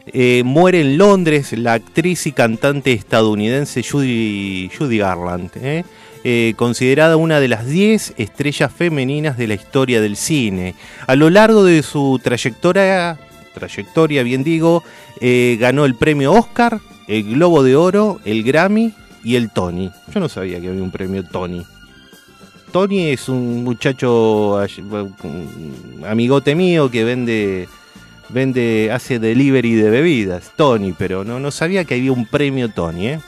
[0.05, 5.83] eh, muere en Londres la actriz y cantante estadounidense Judy, Judy Garland, ¿eh?
[6.23, 10.75] Eh, considerada una de las 10 estrellas femeninas de la historia del cine.
[11.07, 13.19] A lo largo de su trayectoria,
[13.53, 14.81] trayectoria bien digo,
[15.59, 16.79] ganó el premio Oscar,
[17.09, 18.93] el Globo de Oro, el Grammy
[19.27, 19.91] y el Tony.
[20.13, 21.65] Yo no sabía que había un premio Tony.
[22.71, 24.57] Tony es un muchacho
[26.07, 27.67] amigote mío que vende
[28.29, 33.07] vende hace delivery de bebidas, Tony, pero no no sabía que había un premio Tony,
[33.07, 33.19] ¿eh?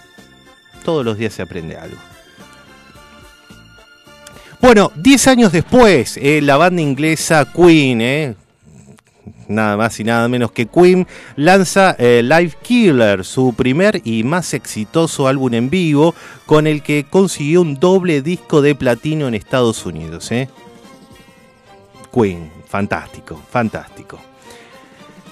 [0.85, 1.97] Todos los días se aprende algo.
[4.61, 8.35] Bueno, 10 años después, eh, la banda inglesa Queen, ¿eh?
[9.49, 14.53] Nada más y nada menos que Queen, lanza eh, Live Killer, su primer y más
[14.53, 19.85] exitoso álbum en vivo, con el que consiguió un doble disco de platino en Estados
[19.85, 20.31] Unidos.
[20.31, 20.47] ¿eh?
[22.13, 24.19] Queen, fantástico, fantástico.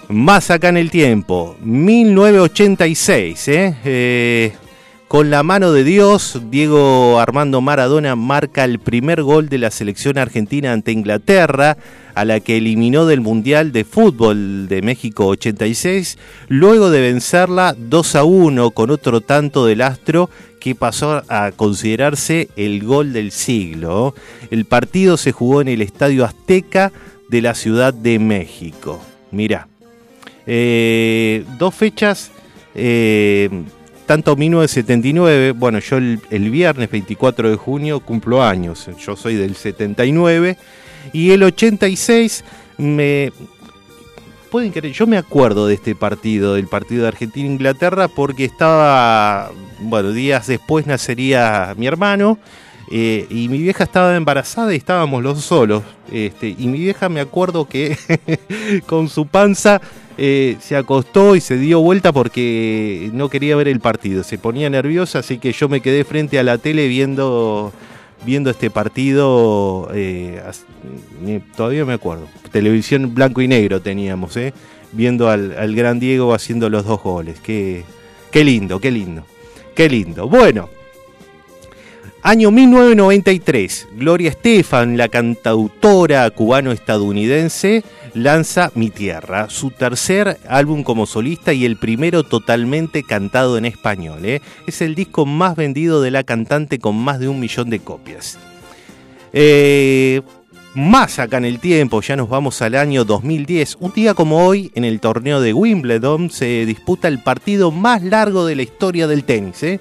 [0.10, 4.54] Más acá en el tiempo, 1986, ¿eh?
[5.08, 10.18] Con la mano de Dios, Diego Armando Maradona marca el primer gol de la selección
[10.18, 11.78] argentina ante Inglaterra,
[12.18, 18.16] a la que eliminó del Mundial de Fútbol de México 86, luego de vencerla 2
[18.16, 20.28] a 1 con otro tanto del astro
[20.60, 24.16] que pasó a considerarse el gol del siglo.
[24.50, 26.92] El partido se jugó en el Estadio Azteca
[27.30, 29.00] de la Ciudad de México.
[29.30, 29.68] Mira,
[30.48, 32.32] eh, dos fechas
[32.74, 33.48] eh,
[34.08, 40.58] tanto 1979, bueno, yo el, viernes 24 de junio cumplo años, yo soy del 79,
[41.14, 42.44] y el 86
[42.78, 43.32] me...
[44.52, 49.52] Pueden creer, yo me acuerdo de este partido, del partido de Argentina-Inglaterra, porque estaba,
[49.82, 52.40] bueno, días después nacería mi hermano,
[52.90, 55.84] eh, y mi vieja estaba embarazada y estábamos los solos.
[56.12, 57.98] Este, y mi vieja me acuerdo que
[58.86, 59.82] con su panza
[60.18, 64.24] eh, se acostó y se dio vuelta porque no quería ver el partido.
[64.24, 67.74] Se ponía nerviosa, así que yo me quedé frente a la tele viendo,
[68.26, 69.90] viendo este partido.
[69.94, 70.42] Eh,
[71.56, 72.28] todavía me acuerdo.
[72.52, 74.54] Televisión blanco y negro teníamos, eh,
[74.92, 77.40] viendo al, gran Diego haciendo los dos goles.
[77.42, 77.84] Qué,
[78.32, 79.24] qué lindo, qué lindo.
[79.76, 80.28] Qué lindo.
[80.28, 80.70] Bueno,
[82.24, 87.84] Año 1993, Gloria Estefan, la cantautora cubano-estadounidense,
[88.14, 94.26] lanza Mi Tierra, su tercer álbum como solista y el primero totalmente cantado en español.
[94.26, 94.42] ¿eh?
[94.66, 98.38] Es el disco más vendido de la cantante con más de un millón de copias.
[99.34, 100.22] Eh,
[100.74, 103.78] más acá en el tiempo, ya nos vamos al año 2010.
[103.80, 108.46] Un día como hoy, en el torneo de Wimbledon, se disputa el partido más largo
[108.46, 109.64] de la historia del tenis.
[109.64, 109.80] ¿eh?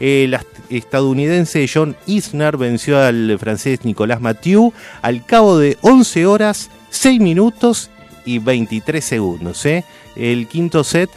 [0.00, 0.38] El
[0.70, 7.90] estadounidense John Isner venció al francés Nicolas Mathieu al cabo de 11 horas, 6 minutos
[8.24, 9.64] y 23 segundos.
[9.66, 9.84] ¿eh?
[10.16, 11.10] El quinto set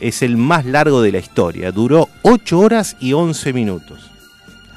[0.00, 4.10] es el más largo de la historia, duró 8 horas y 11 minutos.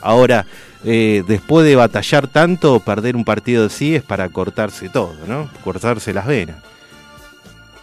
[0.02, 0.46] Ahora,
[0.84, 5.50] eh, después de batallar tanto, perder un partido así es para cortarse todo, ¿no?
[5.64, 6.58] Cortarse las venas.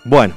[0.02, 0.34] Bueno,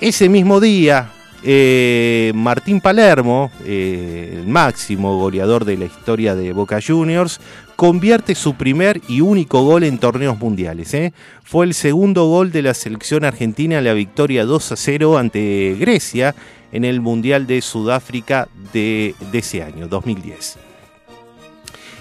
[0.00, 1.10] ese mismo día,
[1.44, 7.40] eh, Martín Palermo, eh, el máximo goleador de la historia de Boca Juniors,
[7.76, 10.96] convierte su primer y único gol en torneos mundiales.
[11.42, 15.76] Fue el segundo gol de la selección argentina en la victoria 2 a 0 ante
[15.78, 16.34] Grecia
[16.70, 20.71] en el Mundial de Sudáfrica de ese año, 2010.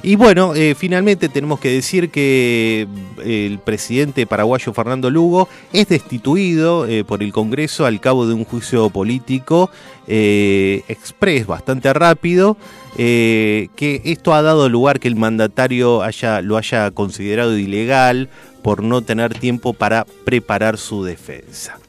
[0.04, 2.88] Y bueno, eh, finalmente tenemos que decir que
[3.24, 8.34] eh, el presidente paraguayo Fernando Lugo es destituido eh, por el Congreso al cabo de
[8.34, 9.70] un juicio político
[10.08, 12.58] express bastante rápido,
[12.98, 18.28] que esto ha dado lugar que el mandatario haya, lo haya considerado ilegal
[18.62, 21.80] por no tener tiempo para preparar su defensa.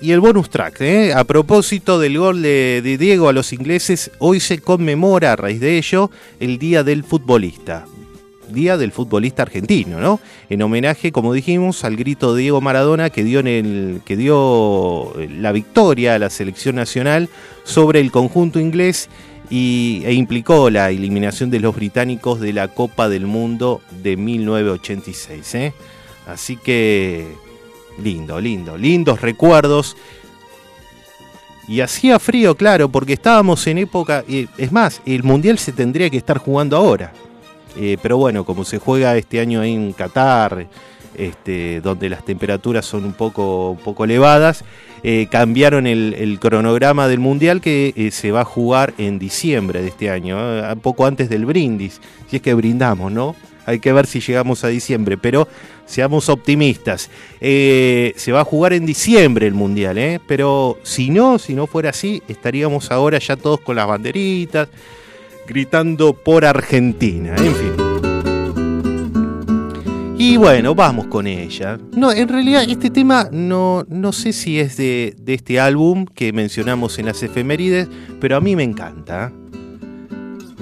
[0.00, 1.14] Y el bonus track, ¿eh?
[1.14, 5.78] a propósito del gol de, Diego a los ingleses, hoy se conmemora a raíz de
[5.78, 7.86] ello el Día del Futbolista.
[8.50, 10.20] Día del futbolista argentino, ¿no?
[10.48, 15.14] En homenaje, como dijimos, al grito de Diego Maradona que dio, en el, que dio
[15.40, 17.28] la victoria a la selección nacional
[17.64, 19.08] sobre el conjunto inglés
[19.50, 25.54] y, e implicó la eliminación de los británicos de la Copa del Mundo de 1986.
[25.56, 25.72] ¿eh?
[26.28, 27.26] Así que
[28.02, 29.96] Lindo, lindo, lindos recuerdos.
[31.68, 34.24] Y hacía frío, claro, porque estábamos en época.
[34.28, 37.12] es más, el mundial se tendría que estar jugando ahora.
[37.76, 40.66] Eh, pero bueno, como se juega este año en Qatar,
[41.16, 44.64] este, donde las temperaturas son un poco, un poco elevadas,
[45.02, 49.88] eh, cambiaron el, cronograma del mundial que eh, se va a jugar en diciembre de
[49.88, 50.38] este año,
[50.82, 52.00] poco antes del brindis.
[52.28, 53.34] Si es que brindamos, ¿no?
[53.66, 55.48] Hay que ver si llegamos a diciembre, pero
[55.84, 57.10] seamos optimistas.
[57.40, 60.20] Eh, se va a jugar en diciembre el Mundial, ¿eh?
[60.26, 64.68] pero si no, si no fuera así, estaríamos ahora ya todos con las banderitas,
[65.46, 67.86] gritando por Argentina, en fin.
[70.18, 71.78] Y bueno, vamos con ella.
[71.92, 76.32] No, en realidad este tema no, no sé si es de, de este álbum que
[76.32, 77.88] mencionamos en las efemérides,
[78.18, 79.32] pero a mí me encanta.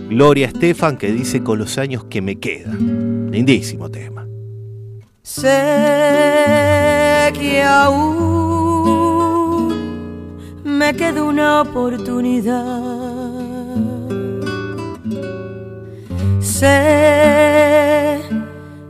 [0.08, 3.30] Gloria Estefan que dice con los años que me quedan.
[3.30, 4.26] Lindísimo tema.
[5.22, 5.50] Sé
[7.32, 8.14] que aún
[10.64, 12.64] me queda una oportunidad.
[16.40, 18.20] Sé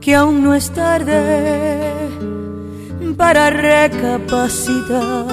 [0.01, 1.95] que aún no es tarde
[3.17, 5.27] para recapacitar.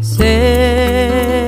[0.00, 1.47] Sé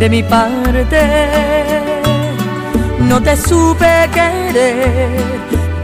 [0.00, 0.98] de mi parte.
[3.00, 5.10] No te supe querer,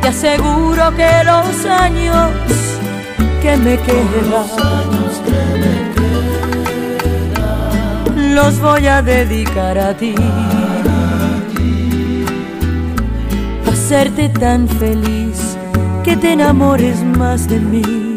[0.00, 2.30] te aseguro que los años
[3.42, 4.46] que me quedan
[8.34, 10.14] los voy a dedicar a ti.
[13.70, 15.58] Hacerte tan feliz
[16.04, 18.16] que te enamores más de mí.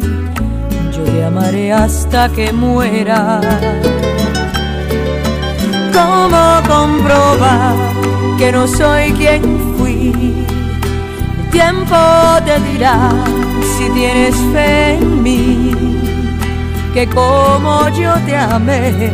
[0.96, 3.42] Yo te amaré hasta que muera.
[6.00, 7.76] ¿Cómo comprobar
[8.38, 9.42] que no soy quien
[9.78, 10.14] fui?
[11.40, 11.98] El tiempo
[12.46, 13.12] te dirá
[13.78, 15.76] si tienes fe en mí,
[16.94, 19.12] que como yo te amé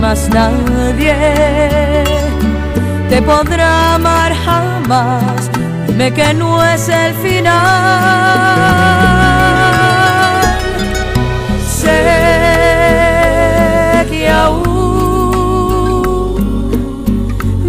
[0.00, 1.14] más nadie
[3.08, 5.50] te podrá amar jamás.
[5.86, 9.05] Dime que no es el final.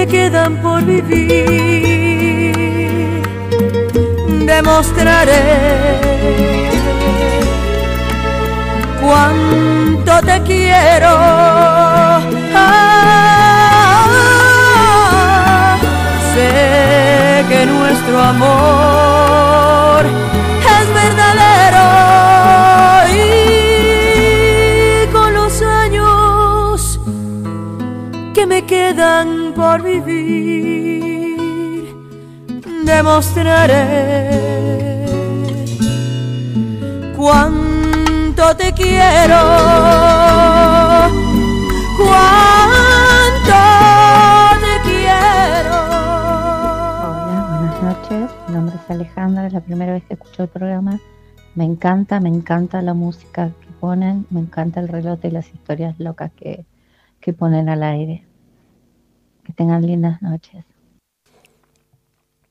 [0.00, 1.22] me quedan por vivir,
[4.46, 5.42] demostraré
[9.02, 11.12] cuánto te quiero.
[16.32, 20.02] Sé que nuestro amor
[20.76, 22.29] es verdadero
[29.56, 31.00] por vivir
[32.84, 34.30] demostraré
[37.16, 39.40] cuánto te quiero,
[41.98, 43.60] cuánto
[44.60, 45.76] te quiero.
[47.02, 48.30] Hola, buenas noches.
[48.46, 51.00] Mi nombre es Alejandra, es la primera vez que escucho el programa.
[51.56, 55.98] Me encanta, me encanta la música que ponen, me encanta el reloj y las historias
[55.98, 56.64] locas que,
[57.20, 58.29] que ponen al aire.
[59.50, 60.64] Que tengan lindas noches.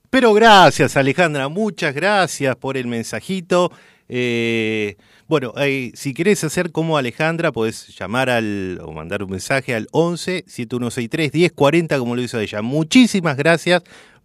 [0.10, 3.72] Pero gracias Alejandra, muchas gracias por el mensajito.
[4.10, 4.98] Eh,
[5.28, 9.88] bueno, eh, si querés hacer como Alejandra, podés llamar al o mandar un mensaje al
[9.92, 12.62] 11 7163 1040 como lo hizo ella.
[12.64, 13.84] Muchísimas gracias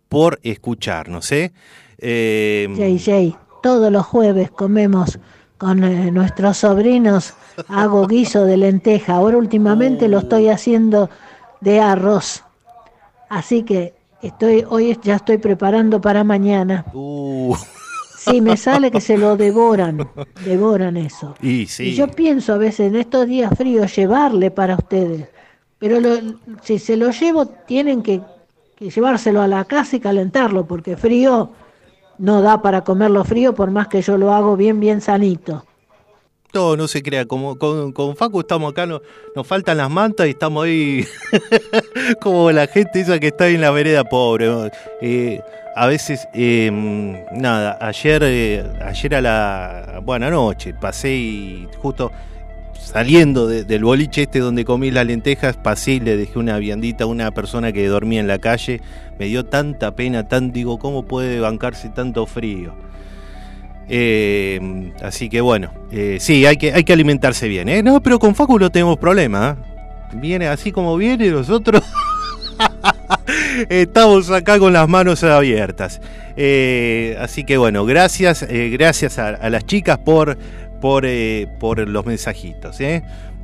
[0.09, 1.31] por escucharnos.
[1.33, 1.53] ¿eh?
[1.99, 5.19] Eh, JJ, todos los jueves comemos
[5.59, 7.35] con eh, nuestros sobrinos,
[7.69, 9.15] hago guiso de lenteja.
[9.15, 11.11] Ahora últimamente lo estoy haciendo
[11.61, 12.44] de arroz.
[13.29, 16.85] Así que estoy hoy ya estoy preparando para mañana.
[16.93, 17.55] Uh.
[18.17, 20.09] Sí, me sale que se lo devoran,
[20.45, 21.35] devoran eso.
[21.43, 21.95] Y, sí.
[21.95, 25.29] yo pienso a veces en estos días fríos llevarle para ustedes,
[25.79, 26.01] pero
[26.63, 28.23] si se lo llevo tienen que,
[28.79, 31.51] llevárselo a la casa y calentarlo, porque frío
[32.17, 35.67] no da para comerlo frío por más que yo lo hago bien, bien sanito.
[36.55, 39.03] No, no se crea, como con, con Facu estamos acá, no,
[39.35, 41.05] nos faltan las mantas y estamos ahí
[42.21, 44.71] como la gente esa que está en la vereda pobre.
[45.03, 45.41] Eh,
[45.75, 52.13] a veces, em, nada, ayer, eh, ayer a la buena noche pasé y justo
[52.79, 57.07] saliendo del boliche este donde comí las lentejas, pasé y le dejé una viandita a
[57.09, 58.81] una persona que dormía en la calle.
[59.19, 62.84] Me dio tanta pena, tan digo, ¿cómo puede bancarse tanto frío?
[63.89, 67.69] Em, así que bueno, eh, sí, hay que, hay que alimentarse bien.
[67.69, 67.83] ¿eh?
[67.83, 69.57] No, pero con Facu no tenemos problema.
[70.15, 71.83] Viene así como viene, nosotros.
[73.69, 76.01] Estamos acá con las manos abiertas.
[76.37, 80.37] Eh, así que bueno, gracias, eh, gracias a, las chicas por,
[80.81, 82.79] por, eh, por los mensajitos.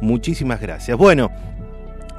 [0.01, 0.97] Muchísimas gracias.
[0.97, 1.30] Bueno,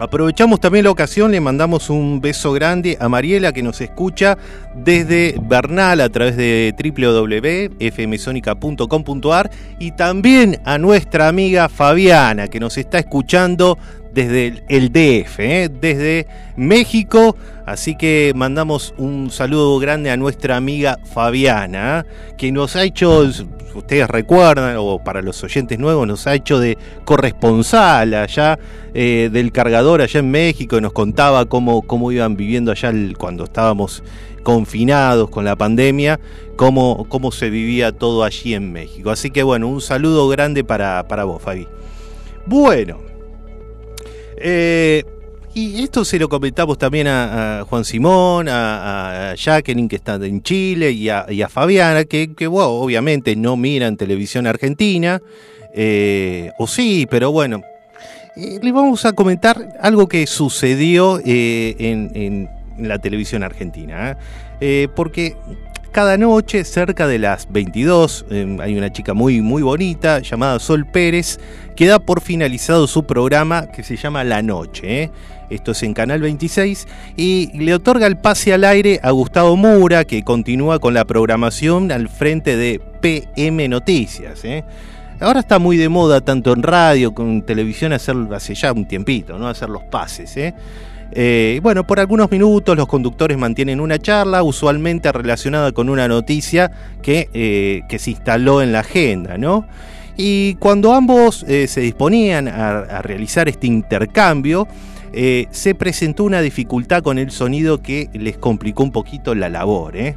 [0.01, 4.35] aprovechamos también la ocasión, le mandamos un beso grande a Mariela que nos escucha
[4.73, 12.97] desde Bernal a través de www.fmsonica.com.ar y también a nuestra amiga Fabiana que nos está
[12.97, 13.77] escuchando
[14.11, 15.69] desde el DF, ¿eh?
[15.69, 16.25] desde
[16.57, 17.35] México.
[17.67, 23.29] Así que mandamos un saludo grande a nuestra amiga Fabiana, que nos ha hecho,
[23.73, 28.59] ustedes recuerdan, o para los oyentes nuevos, nos ha hecho de corresponsal allá
[28.93, 34.03] eh, del cargador allá en México, nos contaba cómo, cómo iban viviendo allá cuando estábamos
[34.43, 36.19] confinados con la pandemia,
[36.55, 39.09] cómo, cómo se vivía todo allí en México.
[39.11, 41.67] Así que bueno, un saludo grande para, para vos, Fabi.
[42.45, 42.99] Bueno,
[44.37, 45.03] eh,
[45.53, 50.91] Y esto se lo comentamos también a, Juan Simón, a, Jacqueline, que está en Chile,
[50.91, 55.21] y a, Fabiana, que, obviamente no miran televisión argentina,
[55.73, 57.61] eh, o sí, pero bueno.
[58.37, 64.17] Eh, le vamos a comentar algo que sucedió eh, en, la televisión argentina.
[64.95, 65.35] porque
[65.91, 68.25] cada noche, cerca de las 22,
[68.61, 71.37] hay una chica muy, muy bonita llamada Sol Pérez,
[71.75, 75.11] que da por finalizado su programa que se llama La Noche
[75.51, 76.87] esto es en Canal 26,
[77.17, 81.91] y le otorga el pase al aire a Gustavo Mura, que continúa con la programación
[81.91, 84.43] al frente de PM Noticias.
[84.45, 84.63] ¿eh?
[85.19, 88.87] Ahora está muy de moda, tanto en radio como en televisión, hacer, hace ya un
[88.87, 89.47] tiempito, ¿no?
[89.47, 90.35] hacer los pases.
[90.37, 90.53] ¿eh?
[91.11, 96.71] Eh, bueno, por algunos minutos los conductores mantienen una charla, usualmente relacionada con una noticia
[97.01, 99.67] que, se instaló en la agenda, ¿no?
[100.15, 104.67] Y cuando ambos se disponían a realizar este intercambio,
[105.13, 109.97] eh, se presentó una dificultad con el sonido que les complicó un poquito la labor.
[109.97, 110.15] ¿eh?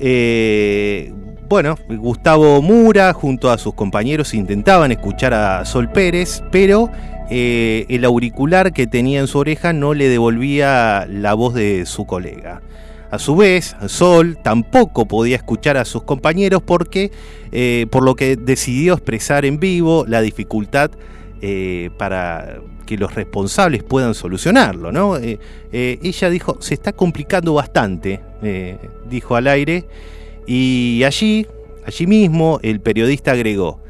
[0.00, 1.12] Eh,
[1.48, 6.90] bueno, Gustavo Mura junto a sus compañeros intentaban escuchar a Sol Pérez, pero
[7.30, 12.62] el auricular que tenía en su oreja no le devolvía la voz de su colega.
[13.10, 17.12] A su vez, Sol tampoco podía escuchar a sus compañeros porque,
[17.90, 20.90] por lo que decidió expresar en vivo la dificultad
[21.96, 25.16] para que los responsables puedan solucionarlo, ¿no?
[25.16, 25.38] Eh,
[25.72, 28.78] eh, ella dijo, se está complicando bastante, eh,
[29.08, 29.86] dijo al aire,
[30.46, 31.46] y allí,
[31.86, 33.82] allí mismo, el periodista agregó,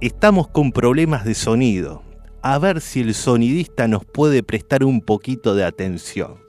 [0.00, 2.02] estamos con problemas de sonido,
[2.42, 6.43] a ver si el sonidista nos puede prestar un poquito de atención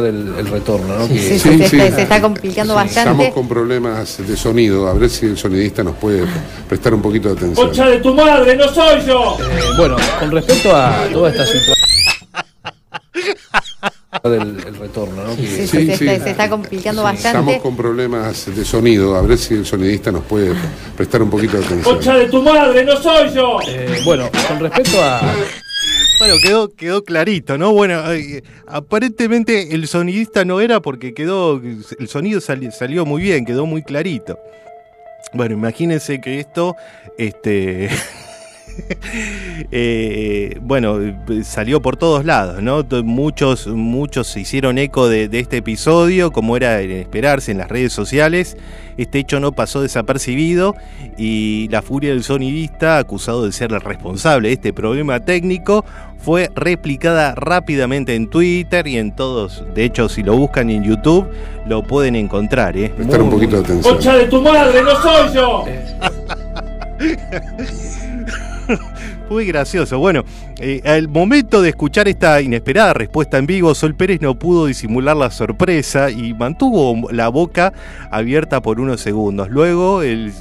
[0.00, 1.06] del retorno, ¿no?
[1.06, 3.10] Sí, se, está, complicando bastante.
[3.10, 6.26] Estamos con problemas de sonido, a ver si el sonidista nos puede
[6.68, 7.66] prestar un poquito de atención.
[7.66, 9.38] ¡Concha de tu madre, no soy yo!
[9.40, 11.76] Eh, bueno, con respecto a toda esta situación
[14.24, 15.36] del retorno, ¿no?
[15.36, 17.38] Sí, se, está complicando bastante.
[17.38, 20.52] Estamos con problemas de sonido, a ver si el sonidista nos puede
[20.96, 21.94] prestar un poquito de atención.
[21.94, 23.58] ¡Concha de tu madre, no soy yo!
[23.66, 25.20] Eh, bueno, con respecto a
[26.18, 27.72] bueno, quedó, quedó clarito, ¿no?
[27.72, 28.02] Bueno,
[28.66, 34.38] aparentemente el sonidista no era porque quedó, el sonido salió muy bien, quedó muy clarito.
[35.32, 36.76] Bueno, imagínense que esto,
[37.18, 37.90] este,
[39.72, 40.98] Eh, bueno,
[41.42, 42.84] salió por todos lados, ¿no?
[43.02, 47.92] Muchos, muchos se hicieron eco de, este episodio, como era de esperarse en las redes
[47.92, 48.56] sociales.
[48.96, 50.74] Este hecho no pasó desapercibido
[51.16, 55.84] y la furia del sonidista, acusado de ser el responsable de este problema técnico,
[56.18, 59.64] fue replicada rápidamente en Twitter y en todos.
[59.74, 61.26] De hecho, si lo buscan en YouTube,
[61.66, 62.76] lo pueden encontrar.
[62.76, 62.92] ¿eh?
[62.94, 63.94] Prestar un poquito de atención.
[63.94, 65.64] ¡Concha de tu madre, no soy yo!
[69.28, 69.98] Muy gracioso.
[69.98, 70.24] Bueno,
[70.60, 75.16] eh, al momento de escuchar esta inesperada respuesta en vivo, Sol Pérez no pudo disimular
[75.16, 77.72] la sorpresa y mantuvo la boca
[78.10, 79.50] abierta por unos segundos.
[79.50, 80.32] Luego el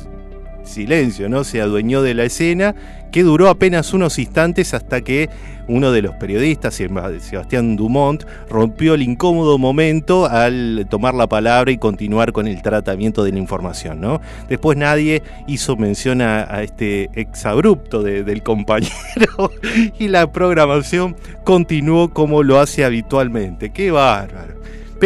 [0.63, 1.43] silencio, ¿no?
[1.43, 2.75] Se adueñó de la escena,
[3.15, 5.29] que duró apenas unos instantes hasta que
[5.69, 11.77] uno de los periodistas, Sebastián Dumont, rompió el incómodo momento al tomar la palabra y
[11.77, 14.19] continuar con el tratamiento de la información, ¿no?
[14.49, 19.49] Después nadie hizo mención a, este exabrupto del compañero
[19.97, 23.69] y la programación continuó como lo hace habitualmente.
[23.69, 24.54] ¡Qué bárbaro!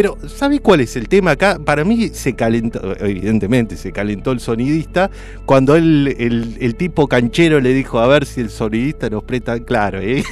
[0.02, 1.60] Pero, ¿sabe cuál es el tema acá?
[1.60, 5.12] Para mí se calentó, evidentemente se calentó el sonidista
[5.46, 10.24] cuando el, tipo canchero le dijo a ver si el sonidista nos presta claro, ¿eh?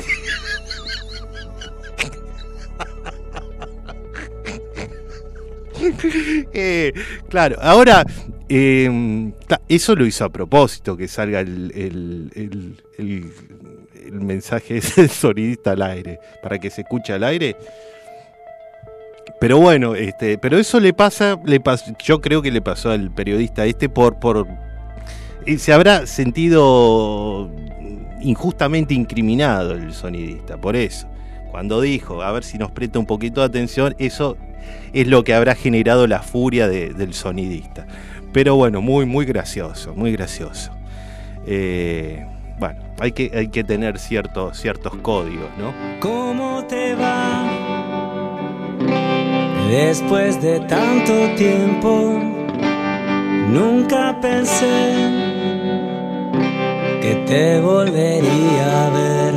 [6.53, 6.93] eh
[7.28, 8.05] claro, ahora
[8.47, 9.34] em,
[9.68, 16.22] eso lo hizo a propósito, que salga el, el, el mensaje ese sonidista al aire,
[16.41, 17.57] para que se escuche al aire.
[19.40, 21.62] Pero bueno, este, pero eso le pasa, le
[22.04, 24.48] yo creo que le pasó al periodista este por, por
[25.58, 27.50] se habrá sentido
[28.22, 31.08] injustamente incriminado el sonidista, por eso.
[31.52, 34.38] Cuando dijo, a ver si nos presta un poquito de atención, eso
[34.92, 37.88] es lo que habrá generado la furia del sonidista.
[38.34, 40.72] Pero bueno, muy, muy gracioso, muy gracioso.
[41.46, 42.26] Eh,
[42.60, 44.62] bueno, hay que, hay que tener ciertos
[45.02, 45.74] códigos, ¿no?
[46.02, 47.77] ¿Cómo te va?
[49.70, 52.20] Después de tanto tiempo,
[53.50, 54.94] nunca pensé
[57.02, 59.34] que te volvería a ver.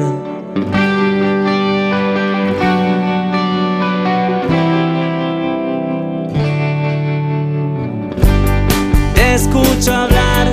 [9.14, 10.48] Te escucho hablar,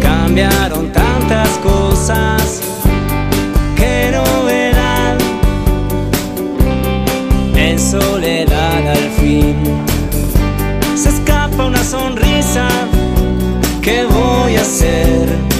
[0.00, 2.71] cambiaron tantas cosas
[7.92, 9.54] soledad al fin.
[10.96, 12.66] Se escapa una sonrisa,
[13.82, 15.51] ¿qué voy a hacer?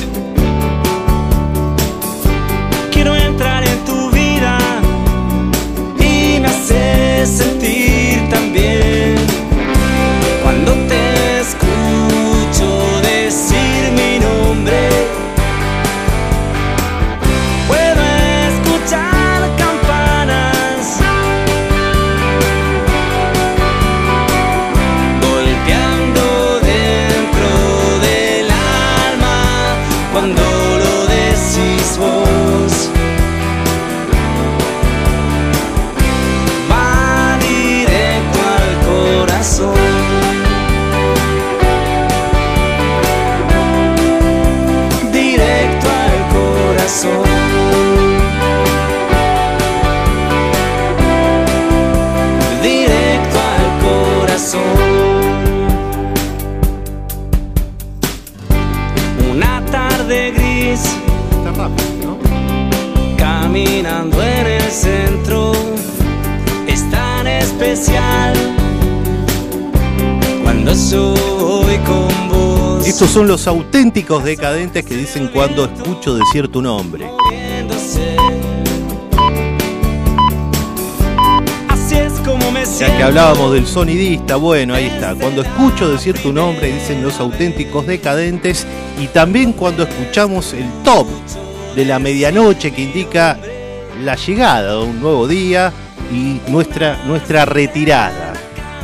[63.52, 65.52] Caminando en el centro.
[66.66, 68.32] Es tan especial.
[70.42, 72.86] Cuando soy con vos.
[72.86, 77.06] Estos son los auténticos decadentes que dicen cuando escucho decir tu nombre.
[82.78, 85.14] Ya que hablábamos del sonidista, bueno, ahí está.
[85.14, 88.66] Cuando escucho decir tu nombre, dicen los auténticos decadentes.
[88.98, 91.06] Y también cuando escuchamos el top
[91.74, 93.38] de la medianoche que indica
[94.02, 95.72] la llegada de un nuevo día
[96.12, 98.32] y nuestra, nuestra retirada.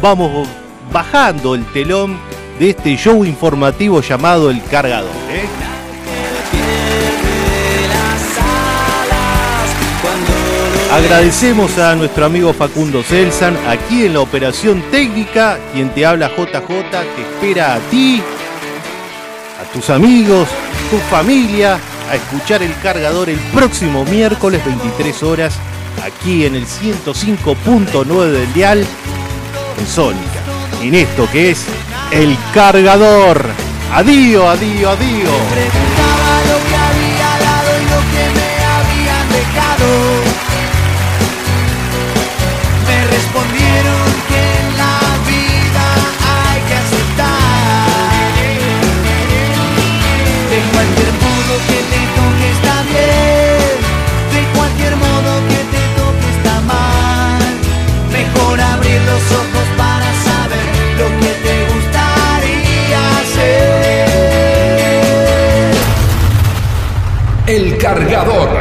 [0.01, 0.49] Vamos
[0.93, 2.19] bajando el telón
[2.59, 5.11] de este show informativo llamado El Cargador.
[5.31, 5.47] ¿eh?
[10.91, 16.67] Agradecemos a nuestro amigo Facundo Celsan, aquí en la operación técnica, quien te habla JJ,
[16.67, 18.23] te espera a ti,
[19.61, 20.49] a tus amigos,
[20.91, 21.79] tu familia,
[22.09, 25.59] a escuchar el cargador el próximo miércoles 23 horas,
[26.05, 28.87] aquí en el 105.9 del dial,
[29.79, 30.43] en Sónica,
[30.83, 31.65] en esto que es
[32.11, 33.45] el cargador.
[33.93, 35.88] Adiós, adiós, adiós.
[67.79, 68.58] Cargador.